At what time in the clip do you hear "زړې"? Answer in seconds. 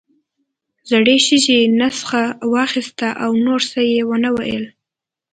0.91-1.15